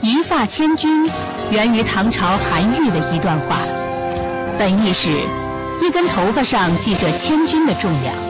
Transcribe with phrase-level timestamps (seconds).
[0.00, 0.90] 一发千钧
[1.50, 3.56] 源于唐朝韩愈的一段话，
[4.58, 5.10] 本意是，
[5.82, 8.27] 一根头发上系着千钧的重量。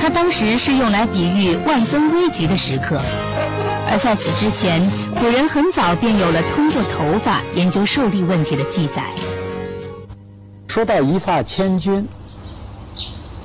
[0.00, 2.98] 他当时是用来比喻万分危急的时刻，
[3.90, 4.80] 而在此之前，
[5.14, 9.02] 古人很早便有了通过头发研究受力问题的记载。
[10.68, 12.06] 说到一发千钧，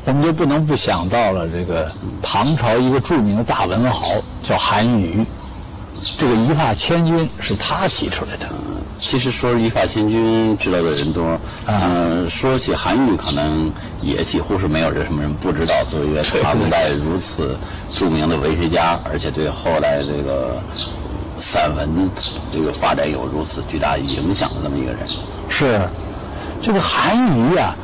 [0.05, 1.91] 我们就不能不想到了这个
[2.21, 4.11] 唐朝一个著名的大文豪
[4.41, 5.25] 叫韩愈。
[6.17, 8.47] 这个一发千钧是他提出来的。
[8.97, 15.73] 其实说一发千钧知道的人多，嗯，说起韩愈，可能也几乎是没有人什么人不知道。
[15.89, 17.57] 作为一个唐代如此
[17.89, 20.63] 著名的文学家，而且对后来这个
[21.37, 22.09] 散文
[22.51, 24.99] 这个发展有如此巨大影响的这么一个人。
[25.49, 25.81] 是，
[26.61, 27.75] 这个韩愈啊，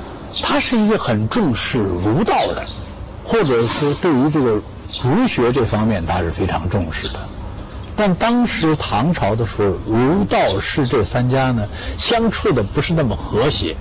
[0.41, 2.63] 他是一个很重视儒道的，
[3.23, 4.61] 或者说对于这个
[5.03, 7.19] 儒学这方面，他是非常重视的。
[8.03, 11.63] 但当时唐朝的时候，儒道释这三家呢，
[11.99, 13.75] 相处的不是那么和谐。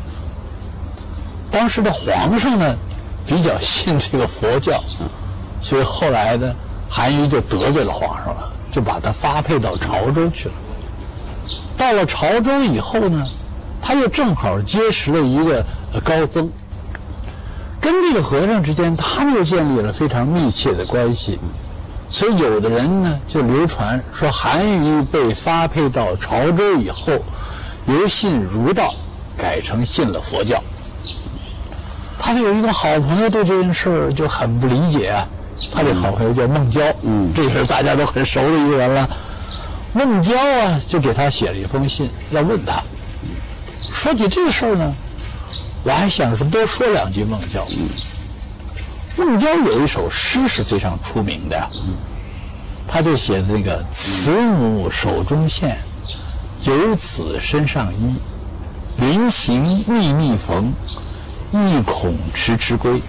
[1.50, 2.76] 当时的皇上呢，
[3.24, 4.78] 比较信这个佛教，
[5.62, 6.54] 所以后来呢，
[6.86, 10.54] 韩愈就得罪了皇上了，就把他发配到潮州去了。
[11.78, 13.26] 到了潮州以后呢，
[13.80, 15.64] 他又正好结识了一个
[16.04, 16.50] 高僧，
[17.80, 21.38] 跟这个和尚之间，他们又建立了非常密切的关系。
[22.10, 27.12] 所以有的人呢就流传说，韩愈被发配到潮州以后，
[27.86, 28.92] 由信儒道
[29.38, 30.60] 改成信了佛教。
[32.18, 35.26] 他的有一个好朋友对这件事儿就很不理解啊。
[35.72, 39.08] 他这好朋友叫孟郊，嗯，这是大家都很熟的一个人了。
[39.92, 42.82] 孟郊啊，就给他写了一封信，要问他。
[43.92, 44.92] 说起这个事儿呢，
[45.84, 47.64] 我还想说多说两句孟郊。
[49.16, 51.68] 孟郊有一首诗是非常出名的，
[52.92, 55.78] 他就写的那个“慈母手中线，
[56.64, 58.16] 游子身上衣。
[58.98, 60.72] 临行密密缝，
[61.52, 63.00] 意恐迟迟归。”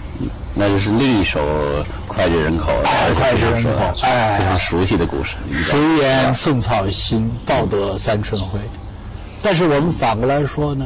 [0.53, 1.39] 那就是另一首
[2.07, 2.71] 脍炙人口、
[3.15, 3.69] 脍炙人口、
[4.03, 5.37] 哎，非常熟悉的故事。
[5.51, 8.59] 谁言寸草心，报得三春晖？
[9.41, 10.85] 但是我们反过来说呢，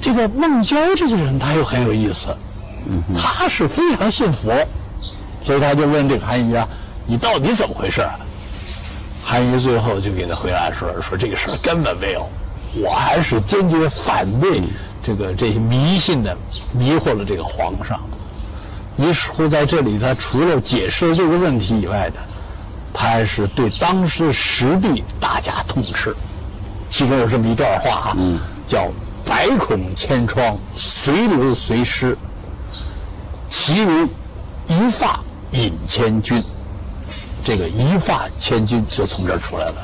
[0.00, 2.28] 这个孟郊这个人他又很有意思。
[3.16, 4.54] 他是非常信佛，
[5.42, 6.66] 所以他就问这个韩愈啊
[7.04, 8.06] ：“你到底怎么回事？”
[9.30, 12.26] 韩愈最后就给他回答说：“说这个事儿根本没有，
[12.82, 14.62] 我还是坚决反对
[15.02, 16.34] 这个这些迷信的
[16.72, 18.00] 迷惑了这个皇上。”
[18.96, 22.18] 于是乎，在这里他除了解释这个问题以外的，
[22.90, 26.16] 他还是对当时时弊大加痛斥。
[26.88, 28.16] 其中有这么一段话啊，
[28.66, 28.88] 叫
[29.28, 32.16] “百孔千疮，随流随失。”
[33.50, 34.08] 其如
[34.68, 36.42] 一发引千钧，
[37.48, 39.74] 这个一发千钧就从这儿出来了。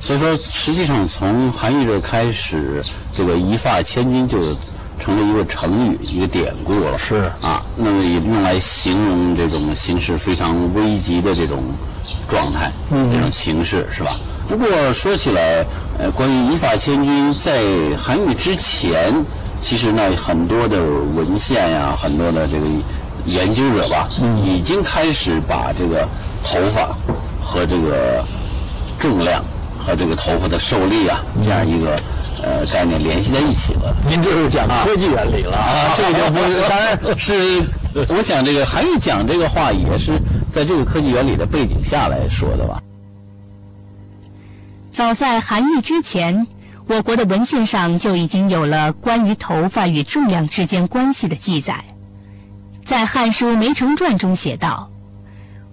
[0.00, 2.82] 所以说，实际上从韩愈这开始，
[3.14, 4.38] 这个一发千钧就
[4.98, 6.96] 成了一个成语、一个典故了。
[6.96, 11.62] 是啊，那么也用来形容这种形势非常危急的这种
[12.26, 14.10] 状态，这种形势是吧？
[14.48, 15.62] 不过说起来，
[15.98, 17.62] 呃，关于一发千钧，在
[17.98, 19.14] 韩愈之前，
[19.60, 20.78] 其实呢很多的
[21.14, 22.66] 文献呀，很多的这个。
[23.26, 24.06] 研究者吧，
[24.44, 26.06] 已经开始把这个
[26.44, 26.94] 头发
[27.42, 28.24] 和这个
[28.98, 29.42] 重量
[29.78, 31.96] 和这个头发的受力啊，这样一个
[32.42, 33.94] 呃概念联系在一起了。
[34.08, 35.94] 您这是讲科技原理了啊？
[35.96, 37.62] 这就不是，当然是
[38.14, 42.80] 我想这个韩愈讲这个话也是在这个科技原理的背景下来说的吧。
[44.90, 46.46] 早在韩愈之前，
[46.86, 51.82] 我国的文献上就已经有了关于头发与重量之间关系的记载。
[52.84, 54.90] 在《汉书·梅城传》中写道：“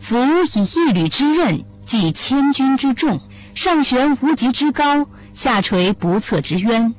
[0.01, 3.21] 夫以一缕之刃，计千钧之重，
[3.53, 6.93] 上悬无极之高，下垂不测之渊，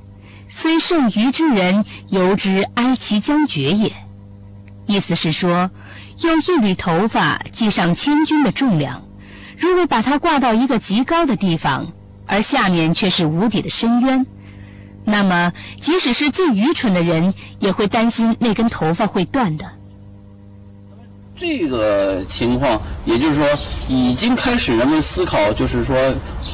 [0.49, 3.93] 虽甚愚之人，犹之哀其将绝也。”
[4.87, 5.71] 意思是说，
[6.21, 9.05] 用一缕头发系上千钧的重量，
[9.59, 11.93] 如果把它挂到一个极高的地方，
[12.27, 14.25] 而下面却是无底的深渊，
[15.05, 19.67] 那么即使是最愚蠢的人，也会担心那根头发会断的。
[21.43, 23.45] 这个情况，也就是说，
[23.89, 25.97] 已经开始人们思考，就是说，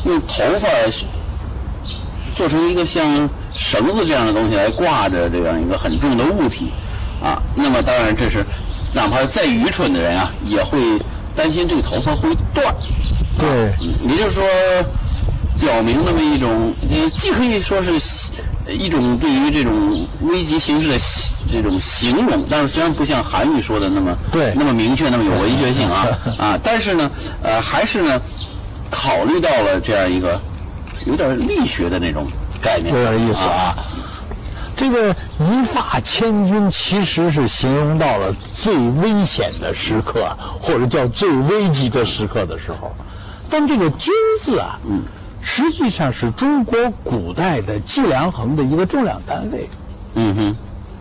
[0.06, 0.67] 用头发
[2.35, 6.70] 做成一个像绳子这样的东西来挂着这样一个很重的物体，
[7.23, 8.43] 啊，那么当然这是
[8.94, 10.79] 哪怕再愚蠢的人啊，也会
[11.37, 12.75] 担心这个头发会断。
[13.38, 13.70] 对，
[14.08, 14.43] 也就是说，
[15.61, 16.73] 表明那么一种，
[17.11, 17.93] 既可以说是
[18.67, 19.73] 一种对于这种
[20.23, 20.99] 危急形势的
[21.50, 26.06] 这种形容，但是虽然不像韩愈说的那么对那么明确，那么有文学性啊
[26.39, 27.11] 啊，但是呢，
[27.43, 28.21] 呃，还是呢，
[28.91, 30.41] 考虑到了这样一个
[31.06, 32.27] 有点力学的那种
[32.61, 33.75] 概念，有点意思啊。
[34.77, 35.11] 这个
[35.41, 40.29] 一发千钧其实是形容到了最危险的时刻，
[40.61, 42.94] 或者叫最危急的时刻的时候。
[43.51, 45.03] 但这个“钧”字啊，嗯，
[45.41, 49.69] 实际上是中国古代的计量衡的一个重量单位。
[50.15, 50.56] 嗯哼，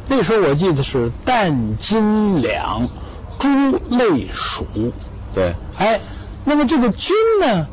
[0.08, 2.88] 那时候我记得是蛋金、两、
[3.38, 3.48] 猪、
[3.90, 4.66] 类、鼠。
[5.34, 6.00] 对，哎，
[6.46, 7.68] 那么这个钧呢，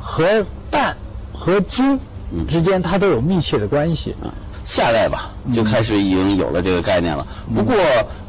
[0.00, 0.96] 和蛋
[1.32, 1.98] 和斤
[2.48, 4.14] 之间它都有密切的关系。
[4.62, 7.26] 下代吧就开始已经有了这个概念了。
[7.52, 7.74] 不过，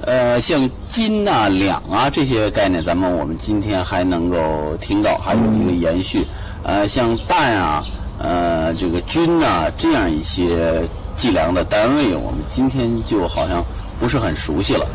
[0.06, 6.26] 呃，像金呐、两啊这些概念，咱们我们今天还能够听到，还有一个延续。
[6.64, 7.82] 呃，像蛋啊、
[8.18, 10.82] 呃这个钧呐这样一些
[11.16, 13.64] 计量的单位，我们今天就好像
[14.00, 14.86] 不是很熟悉了。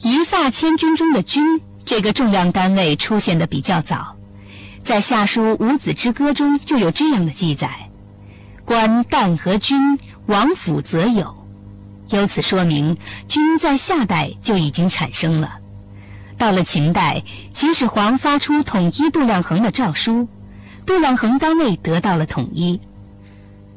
[0.00, 4.16] 一发千钧中的钧这个重量单位出现的比较早，
[4.82, 7.70] 在夏书《五子之歌》中就有这样的记载。
[8.64, 11.36] 观旦和钧，王府则有，
[12.08, 12.96] 由此说明
[13.28, 15.58] 钧在夏代就已经产生了。
[16.36, 17.22] 到了秦代，
[17.52, 20.28] 秦始皇发出统一度量衡的诏书，
[20.84, 22.80] 度量衡单位得到了统一。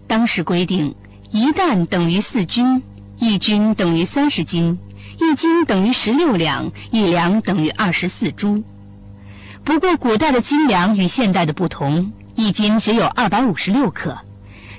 [0.10, 0.96] 当时规定，
[1.30, 2.82] 一担等于四钧，
[3.20, 4.80] 一钧等于三十斤，
[5.20, 8.64] 一斤等于十六两，一两等于二十四铢。
[9.64, 14.18] 不过，古代的斤两与现代的不同，一斤只有二百五十六克。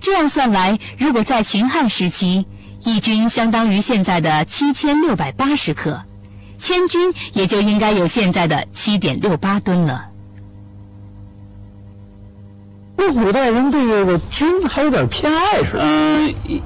[0.00, 2.44] 这样算来，如果在秦汉时期，
[2.82, 6.02] 一钧相当于现在的七千六百八十克，
[6.58, 7.00] 千钧
[7.34, 10.09] 也就应该有现在的七点六八吨了。
[13.00, 15.82] 那古代人对这个钧还有点偏爱是吧。
[15.82, 16.60] 嗯，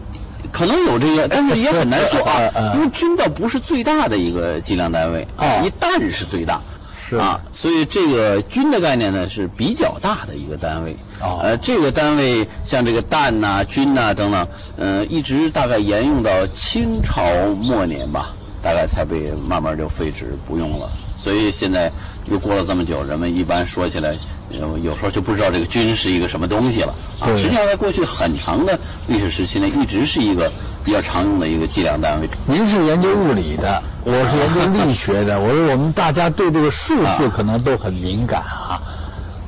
[0.51, 6.61] 可能有这个，但是也很难说啊因为钧倒不是最大的一个计量单位啊一担是最大。
[7.07, 10.97] 是啊，所以这个钧的概念呢是比较大的一个单位。
[11.21, 14.49] 哦呃，这个单位像这个担呐、钧呐等等，
[14.79, 17.23] 呃，一直大概沿用到清朝
[17.61, 18.31] 末年吧，
[18.63, 20.91] 大概才被慢慢就废止不用了。
[21.15, 21.93] 所以现在
[22.25, 24.17] 又过了这么久，人们一般说起来，
[24.59, 26.95] 有有时候就不知道这个钧是一个什么东西了。
[27.21, 28.79] 啊，实际上在过去很长的
[29.09, 30.51] 历史时期呢，一直是一个
[30.85, 32.29] 比较常用的一个计量单位。
[32.47, 35.41] 您是研究物理的，我是研究力学的。
[35.41, 38.81] 我说我们大家对这个数字可能都很敏感啊。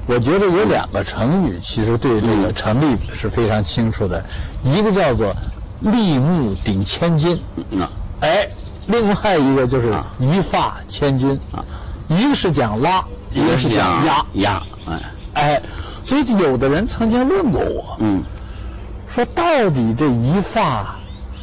[0.09, 4.25] 我觉得有两个成语，其实对这个成立是非常清楚的，
[4.63, 5.35] 一个叫做
[5.83, 7.43] “立木顶千金”，
[8.23, 8.49] 哎，
[8.87, 11.37] 另外一个就是“一发千钧”，
[12.07, 14.25] 一个是讲拉，一个是讲压。
[14.35, 15.03] 压，哎，
[15.35, 15.63] 哎，
[16.05, 18.23] 所以有的人曾经问过我，嗯，
[19.09, 20.97] 说到底这一发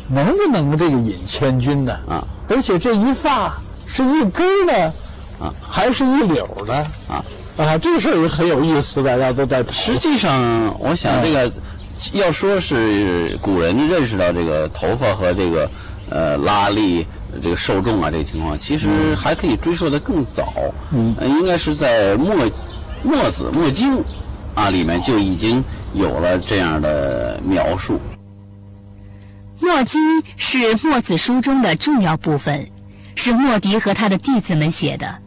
[0.07, 1.93] 能不能这个引千钧呢？
[2.07, 3.55] 啊，而且这一发
[3.85, 4.93] 是一根儿的，
[5.39, 6.73] 啊，还是一绺儿的？
[7.07, 7.23] 啊，
[7.57, 9.63] 啊，这个事儿也很有意思，大家都在。
[9.71, 11.51] 实际上，我想这个
[12.13, 15.69] 要说是古人认识到这个头发和这个
[16.09, 17.05] 呃拉力、
[17.41, 20.53] 这个受众啊这个情况，其实还可以追溯的更早。
[20.91, 22.35] 嗯，应该是在墨
[23.03, 24.01] 墨子墨经
[24.55, 27.99] 啊里面就已经有了这样的描述。
[29.59, 30.01] 墨经
[30.37, 32.69] 是墨子书中的重要部分，
[33.15, 35.19] 是墨翟和他的弟子们写的。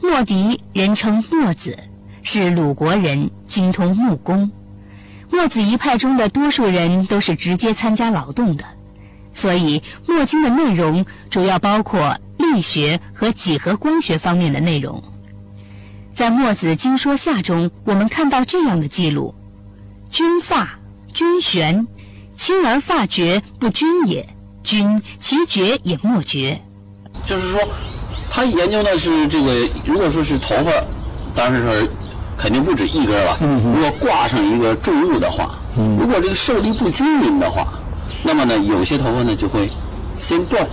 [0.00, 1.78] 墨翟人称墨子，
[2.22, 4.50] 是鲁国人，精通木工。
[5.30, 8.64] 墨子一派中的多数人都是直接参加劳动的，
[9.32, 15.02] 所以墨经的内容主要包括力学和几何光学方面的内容。
[16.14, 19.34] 在《墨子经说下》中，我们看到这样的记录：
[20.10, 20.78] 君发，
[21.12, 21.86] 君悬。
[22.34, 24.24] 轻而发绝，不均也；
[24.64, 26.60] 君其绝也莫绝。
[27.24, 27.60] 就是说，
[28.28, 30.72] 他研究的是这个，如果说是头发，
[31.32, 31.88] 当然是
[32.36, 33.38] 肯定不止一根了。
[33.40, 37.74] 如果挂上一个重物的话，如果这个受力不均匀的话，
[38.24, 39.70] 那么呢，有些头发呢就会
[40.16, 40.66] 先断。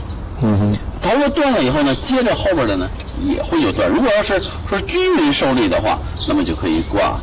[0.99, 2.89] 头发断了以后呢，接着后边的呢
[3.23, 3.87] 也会有断。
[3.87, 5.99] 如果要是说均匀受力的话，
[6.29, 7.19] 那么就可以挂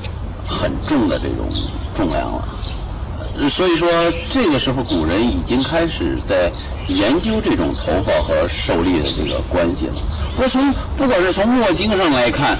[0.46, 1.48] 很重的这种
[1.94, 3.48] 重量了。
[3.48, 3.88] 所以说，
[4.30, 6.52] 这个时候古人已经开始在
[6.88, 9.94] 研究这种头发和受力的这个关系了。
[10.36, 12.58] 我从不管是从墨经上来看，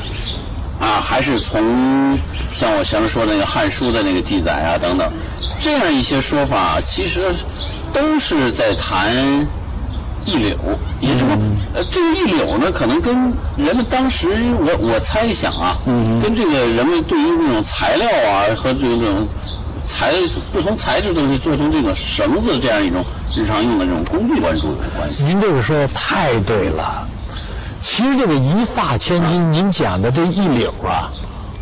[0.80, 2.18] 啊，还是从
[2.54, 5.12] 像我前面说的那个《汉书》的那个记载啊等等，
[5.60, 7.30] 这样一些说法，其实
[7.92, 9.46] 都是在谈
[10.24, 10.56] 一绺，
[11.00, 11.38] 也就是说，
[11.74, 15.76] 呃，这个一绺呢，可能跟人们当时我我猜想啊，
[16.20, 19.26] 跟这个人们对于这种材料啊和这种这种
[19.86, 20.12] 材
[20.52, 23.04] 不同材质东西做成这个绳子这样一种
[23.36, 25.24] 日常用的这种工具关注有关系。
[25.24, 27.06] 您这个说的太对了。
[27.80, 31.08] 其实这个一发千金，您讲的这一绺啊，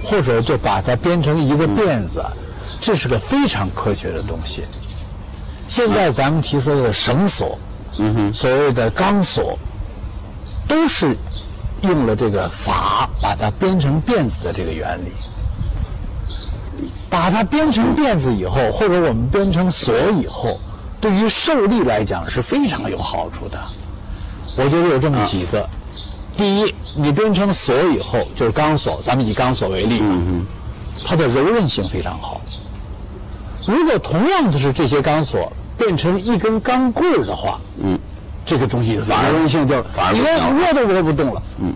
[0.02, 2.24] 或者就把它编成一个辫子，
[2.80, 4.64] 这是个非常科学的东西。
[5.68, 7.58] 现在咱们提出的绳索，
[7.98, 9.58] 嗯哼，所谓的钢索，
[10.68, 11.16] 都是
[11.82, 15.12] 用了这个法把它编成辫子的这个原理。
[17.08, 20.58] 把它编成辫子以后，或者我们编成锁以后，
[21.00, 23.58] 对于受力来讲是非常有好处的。
[24.56, 25.66] 我觉得有这么几个：
[26.36, 30.08] 第一，你编成锁以后，就是钢索，咱们以钢索为例吧，
[31.06, 32.40] 它的柔韧性非常好。
[33.66, 37.98] 如果同样的是这些钢索变成一根钢棍儿的话，嗯，
[38.44, 41.42] 这个东西反而柔韧性就反而不你连行握都握不动了。
[41.60, 41.74] 嗯。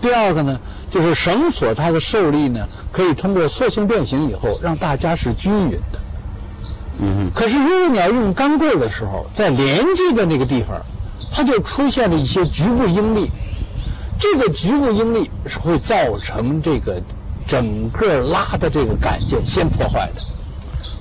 [0.00, 0.58] 第二个呢，
[0.90, 5.98] 就是绳索它的受力呢，可以通过塑性变形以后，让大家是均匀的。
[7.00, 7.30] 嗯。
[7.34, 10.80] 可是如果你要用钢棍儿的时候，在连接的那个地方，
[11.32, 13.30] 它就出现了一些局部应力，
[14.18, 17.00] 这个局部应力是会造成这个
[17.46, 20.22] 整个拉的这个杆件先破坏的。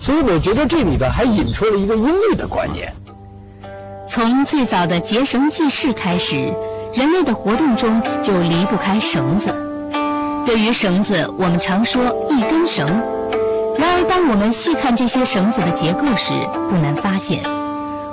[0.05, 2.93] 所以我觉得这里边还引出了一个应力的观念。
[4.07, 6.35] 从最早的结绳记事开始，
[6.93, 9.51] 人类的活动中就离不开绳子。
[10.45, 12.85] 对于绳子，我们常说一根绳。
[13.79, 16.33] 然而，当我们细看这些绳子的结构时，
[16.69, 17.41] 不难发现，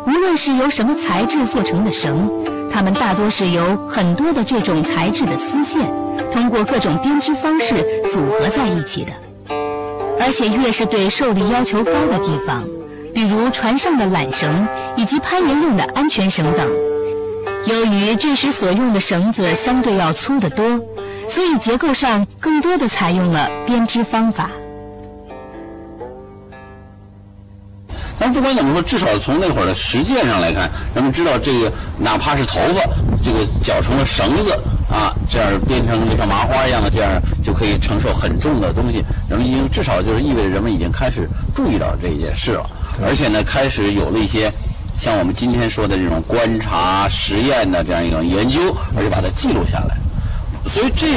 [0.07, 2.27] 无论是由什么材质做成的绳，
[2.73, 5.83] 它们大多是由很多的这种材质的丝线，
[6.33, 9.13] 通过各种编织方式组合在一起的。
[10.25, 12.65] 而且越是对受力要求高的地方，
[13.13, 16.65] 比如船上的缆绳以及攀岩用的安全绳等，
[17.67, 20.65] 由于这时所用的绳子相对要粗得多，
[21.29, 24.49] 所以结构上更多的采用了编织方法。
[28.17, 32.81] 但不管怎么说，至少从那会儿的实践上来看，人们知道这个哪怕是头发，
[33.25, 34.57] 这个绞成了绳子
[34.93, 39.03] 啊，这样变成就像麻花一样的，这样就可以承受很重的东西。
[39.29, 42.71] 人们已经至少就是意味着人们已经开始注意到这件事了，
[43.03, 44.53] 而且呢，开始有了一些
[44.95, 49.97] 像我们今天说的这种观察、实验的这样一种研究，而且把它记录下来。
[50.69, 51.09] 所以这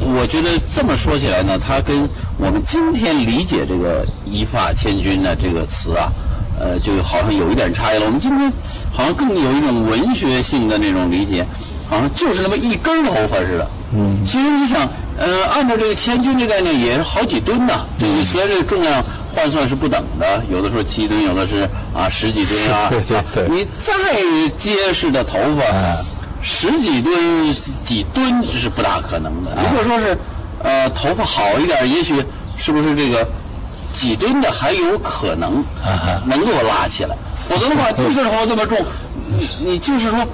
[0.00, 6.12] 我觉得这么说起来呢，它跟我们今天理解这个“一发千钧”的这个词啊，
[6.58, 8.06] 呃，就好像有一点差异了。
[8.06, 8.52] 我们今天
[8.92, 11.44] 好像更有一种文学性的那种理解，
[11.88, 13.70] 好像就是那么一根头发似的。
[13.96, 17.86] 嗯，其实你想，呃，按照这个千钧这概念，也是好几吨呐。
[17.98, 22.88] 这个虽然这个重量换算是不等的，有的时候七吨，有的是啊十几吨啊。
[22.90, 25.62] 对对对你再结实的头发。
[26.46, 29.56] 十几吨、几吨是不大可能的。
[29.62, 30.14] 如果说是，
[30.62, 32.22] 呃，头发好一点，也许
[32.54, 33.26] 是不是这个
[33.94, 35.64] 几吨的还有可能
[36.26, 37.16] 能够拉起来？
[37.48, 38.78] 否则的话，一根头发这么重，
[39.28, 40.26] 你你就是说，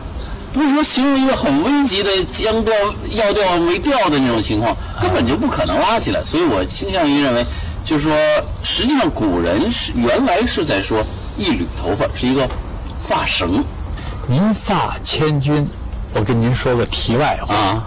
[0.53, 2.73] 不是说形容一个很危急的将掉
[3.11, 6.23] 要掉没掉的那种情况，根本就不可能拉起来。
[6.25, 7.45] 所以我倾向于认为，
[7.85, 8.17] 就是说，
[8.63, 11.05] 实际上古人是原来是在说
[11.37, 12.49] 一缕头发是一个
[12.99, 13.63] 发绳
[14.29, 15.67] 一发千钧，
[16.15, 17.85] 我跟您说个题外话，啊。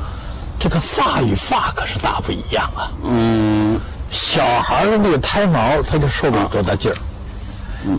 [0.60, 2.88] 这个发与发可是大不一样啊。
[3.04, 3.78] 嗯，
[4.14, 6.96] 小孩的那个胎毛，他就受不了多大劲儿。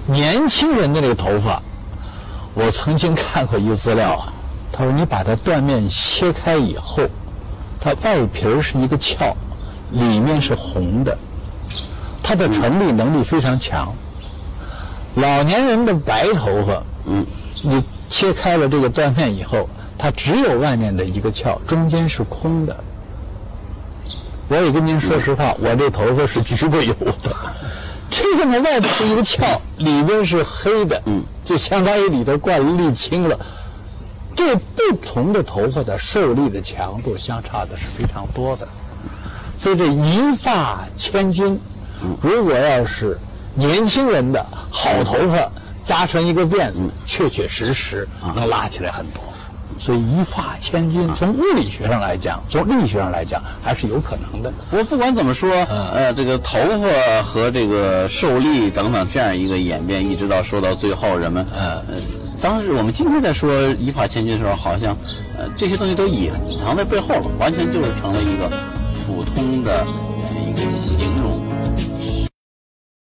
[0.07, 1.61] 年轻人的那个头发，
[2.55, 4.33] 我曾经看过一个资料啊，
[4.71, 7.03] 他说你把它断面切开以后，
[7.81, 9.35] 它外皮儿是一个鞘，
[9.91, 11.19] 里面是红的，
[12.23, 13.93] 它的传递能力非常强。
[15.17, 16.83] 老年人的白头发，
[17.63, 19.69] 你切开了这个断面以后，
[19.99, 22.77] 它只有外面的一个鞘，中间是空的。
[24.49, 27.31] 我也跟您说实话，我这头发是焗过油的。
[28.11, 33.37] 这个呢，外头是一个壳，里边是黑的，嗯，就相当于里头灌了沥青了。
[34.37, 38.69] 这不同的头发的受力的强度相差的是非常多的。
[39.59, 41.59] 所以这一发千金，
[42.21, 43.19] 如果要是
[43.55, 45.51] 年轻人的好头发
[45.83, 49.23] 扎成一个辫子，确确实实能拉起来很多。
[49.79, 54.53] 所以一发千钧，从物理学上来讲，从力学上来讲，还是有可能的。
[54.71, 61.83] 不过不管怎么说，呃，这个头发和这个受力等等这样一个演变，一直到说到最后，人们呃，
[62.41, 64.97] 当时我们今天在说一发千钧的时候，好像
[65.39, 68.51] 呃这些东西都隐藏在背后了，完全就是成了一个
[69.07, 71.54] 普通的呃一个形容。